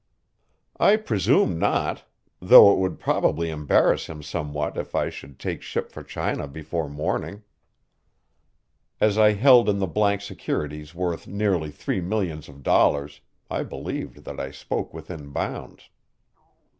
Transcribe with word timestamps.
"I 0.79 0.95
presume 0.95 1.59
not, 1.59 2.05
thought 2.43 2.71
it 2.73 2.77
would 2.79 2.97
probably 2.99 3.51
embarrass 3.51 4.07
him 4.07 4.23
somewhat 4.23 4.75
if 4.75 4.95
I 4.95 5.11
should 5.11 5.37
take 5.37 5.61
ship 5.61 5.91
for 5.91 6.01
China 6.01 6.47
before 6.47 6.89
morning." 6.89 7.43
As 8.99 9.19
I 9.19 9.33
held 9.33 9.69
in 9.69 9.77
the 9.77 9.85
bank 9.85 10.21
securities 10.21 10.95
worth 10.95 11.27
nearly 11.27 11.69
three 11.69 12.01
millions 12.01 12.49
of 12.49 12.63
dollars, 12.63 13.21
I 13.47 13.61
believed 13.61 14.25
that 14.25 14.39
I 14.39 14.49
spoke 14.49 14.91
within 14.91 15.29
bounds. 15.29 15.91